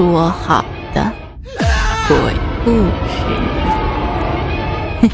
[0.00, 0.64] 说好
[0.94, 1.12] 的
[2.08, 2.16] 鬼
[2.64, 2.70] 故
[3.04, 3.10] 事。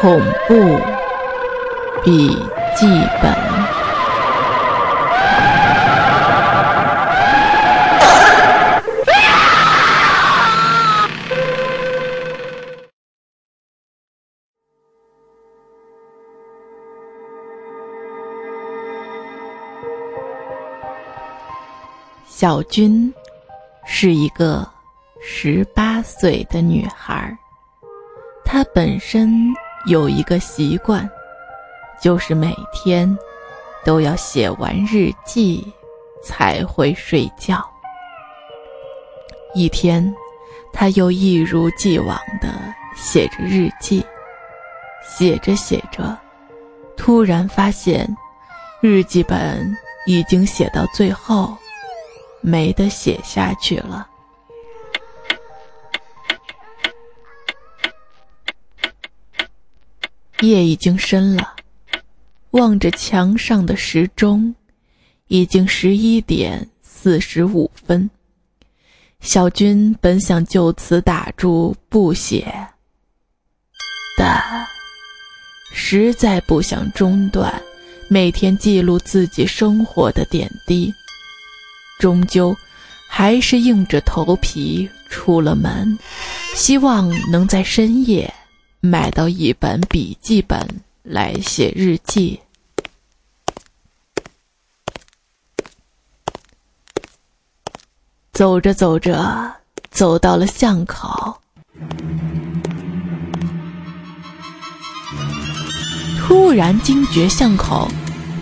[0.00, 0.78] 恐怖
[2.04, 2.38] 笔
[2.76, 2.86] 记
[3.20, 3.49] 本。
[22.40, 23.12] 小军
[23.84, 24.66] 是一个
[25.20, 27.36] 十八岁的女孩，
[28.46, 29.30] 她本身
[29.84, 31.06] 有一个习惯，
[32.00, 33.14] 就是每天
[33.84, 35.70] 都要写完日记
[36.24, 37.62] 才会睡觉。
[39.54, 40.10] 一天，
[40.72, 42.48] 她又一如既往的
[42.96, 44.02] 写着日记，
[45.06, 46.16] 写着写着，
[46.96, 48.08] 突然发现
[48.80, 49.76] 日记本
[50.06, 51.54] 已经写到最后。
[52.40, 54.08] 没得写下去了。
[60.40, 61.54] 夜已经深了，
[62.52, 64.54] 望着墙上的时钟，
[65.26, 68.08] 已经十一点四十五分。
[69.20, 72.68] 小军本想就此打住不写，
[74.16, 74.66] 但
[75.74, 77.62] 实在不想中断
[78.08, 80.90] 每天记录自己生活的点滴。
[82.00, 82.56] 终究，
[83.06, 85.98] 还是硬着头皮出了门，
[86.54, 88.32] 希望能在深夜
[88.80, 90.66] 买到一本笔记本
[91.02, 92.40] 来写日记。
[98.32, 99.52] 走着走着，
[99.90, 101.38] 走到了巷口，
[106.18, 107.86] 突然惊觉巷口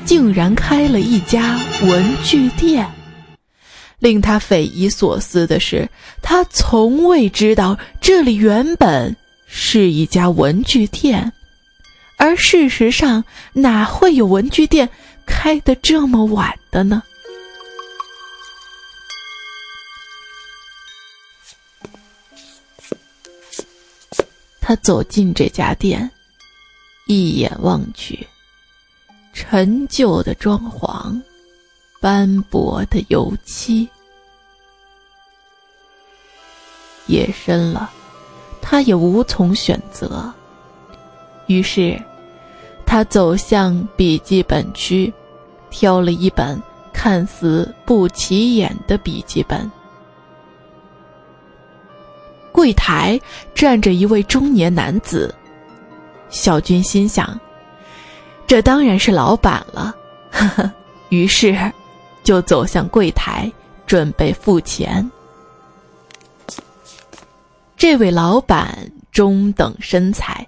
[0.05, 2.89] 竟然开了一家文具店。
[3.99, 5.89] 令他匪夷所思的是，
[6.23, 9.17] 他从未知道这里原本
[9.47, 11.33] 是一家文具店，
[12.17, 14.89] 而事实上哪会有文具店
[15.27, 17.03] 开得这么晚的呢？
[24.61, 26.11] 他走进这家店，
[27.07, 28.27] 一眼望去，
[29.33, 31.19] 陈旧的装潢。
[32.01, 33.89] 斑驳的油漆，
[37.07, 37.91] 夜深了，
[38.63, 40.33] 他也无从选择。
[41.49, 42.01] 于是，
[42.87, 45.13] 他走向笔记本区，
[45.71, 46.61] 挑了一本
[46.93, 49.69] 看似不起眼的笔记本。
[52.53, 53.21] 柜台
[53.57, 55.35] 站着一位中年男子，
[56.29, 57.39] 小军心想：
[58.47, 59.93] 这当然是老板了。
[60.31, 60.73] 呵呵，
[61.09, 61.59] 于是。
[62.29, 63.51] 就走向柜台，
[63.87, 65.11] 准备付钱。
[67.75, 70.47] 这位老板中等身材，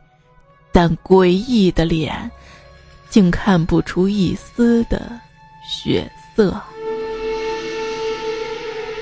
[0.72, 2.30] 但诡异的脸，
[3.08, 5.10] 竟看不出一丝的
[5.66, 6.54] 血色。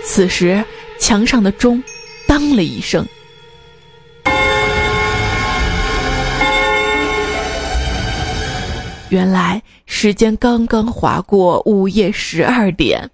[0.04, 0.64] 此时，
[1.00, 1.82] 墙上的钟
[2.28, 3.04] 当了一声。
[9.10, 13.10] 原来时间刚刚划过午夜十二点，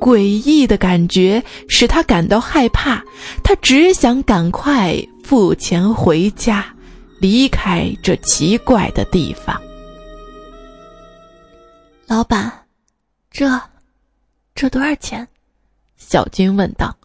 [0.00, 3.04] 诡异的感觉使他感到害怕，
[3.44, 6.74] 他只想赶快付钱回家，
[7.20, 9.60] 离开这奇怪的地方。
[12.08, 12.52] 老板，
[13.30, 13.60] 这，
[14.54, 15.26] 这多少钱？
[15.96, 16.96] 小军问道。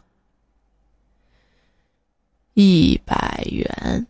[2.56, 4.08] 一百元。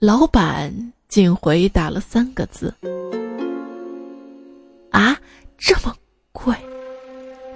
[0.00, 2.72] 老板仅回答了三个字
[4.92, 5.18] ：“啊，
[5.58, 5.92] 这么
[6.30, 6.54] 贵！”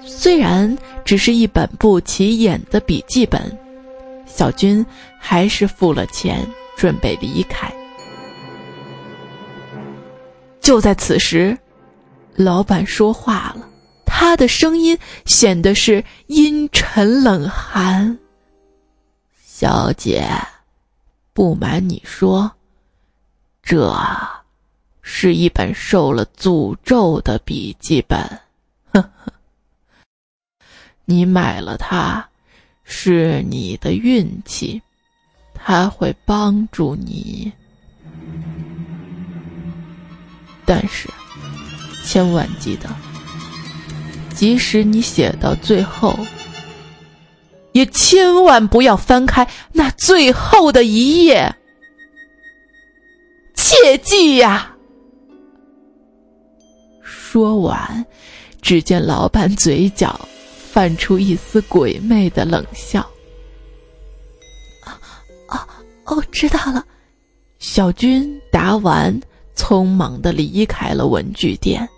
[0.05, 3.57] 虽然只是一本不起眼的笔记本，
[4.27, 4.85] 小军
[5.21, 6.45] 还是付了钱，
[6.77, 7.73] 准备离开。
[10.61, 11.57] 就在此时，
[12.35, 13.69] 老板说话了，
[14.05, 18.19] 他的声音显得是阴沉冷寒
[19.47, 20.29] ：“小姐。”
[21.35, 22.53] 不瞒你说，
[23.63, 23.97] 这
[25.01, 28.19] 是一本受了诅咒的笔记本。
[28.93, 29.33] 呵呵，
[31.07, 32.29] 你买了它，
[32.85, 34.83] 是你的运气，
[35.55, 37.51] 它会帮助你。
[40.67, 41.09] 但是，
[42.05, 42.89] 千万记得，
[44.35, 46.15] 即使你写到最后。
[47.73, 51.55] 也千万不要翻开那最后的一页，
[53.55, 54.77] 切记呀！
[57.03, 58.05] 说完，
[58.61, 60.21] 只见老板嘴角
[60.71, 63.01] 泛出一丝鬼魅的冷笑。
[65.49, 65.67] 啊
[66.05, 66.85] 哦，知道了。
[67.59, 69.19] 小军答完，
[69.57, 71.89] 匆忙的离开了文具店。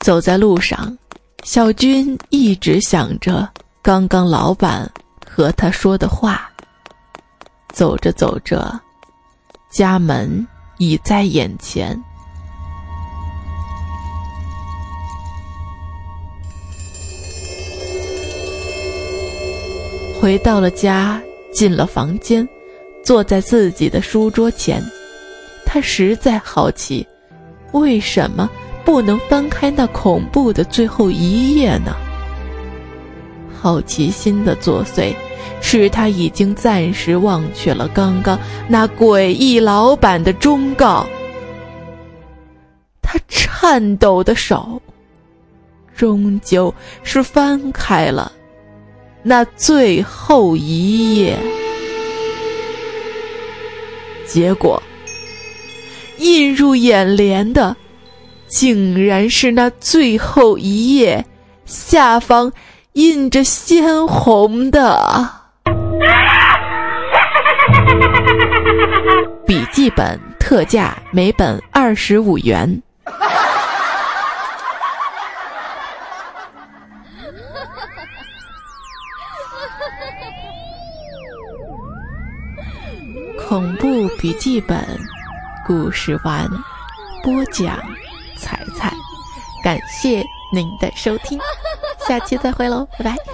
[0.00, 0.96] 走在路上，
[1.42, 3.48] 小军一直想着
[3.82, 4.90] 刚刚老板
[5.28, 6.48] 和他说的话。
[7.72, 8.80] 走着走着，
[9.70, 10.46] 家门。
[10.78, 11.96] 已在眼前。
[20.20, 21.22] 回到了家，
[21.52, 22.48] 进了房间，
[23.04, 24.82] 坐在自己的书桌前，
[25.64, 27.06] 他实在好奇，
[27.70, 28.50] 为什么
[28.84, 31.92] 不能翻开那恐怖的最后一页呢？
[33.60, 35.14] 好奇心的作祟。
[35.64, 38.36] 使他已经暂时忘却了刚刚
[38.68, 41.06] 那诡异老板的忠告。
[43.00, 44.82] 他颤抖的手，
[45.96, 46.74] 终究
[47.04, 48.32] 是翻开了
[49.22, 51.38] 那最后一页。
[54.26, 54.82] 结果，
[56.18, 57.76] 映入眼帘的，
[58.52, 61.24] 竟然是那最后一页
[61.64, 62.52] 下方
[62.92, 65.30] 印着鲜红的。
[69.46, 72.82] 笔记本特价，每本二十五元。
[83.48, 84.78] 恐怖笔记本
[85.66, 86.46] 故事完，
[87.22, 87.78] 播讲
[88.42, 88.92] 彩彩，
[89.62, 91.38] 感谢您的收听，
[92.08, 93.31] 下期再会喽，拜拜。